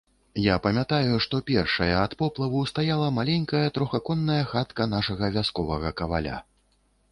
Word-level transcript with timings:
Я 0.43 0.53
памятаю, 0.61 1.19
што 1.25 1.41
першая 1.49 1.89
ад 2.05 2.15
поплаву 2.21 2.63
стаяла 2.71 3.11
маленькая 3.19 3.63
трохаконная 3.77 4.41
хатка 4.55 4.91
нашага 4.97 5.33
вясковага 5.39 5.95
каваля. 6.03 6.43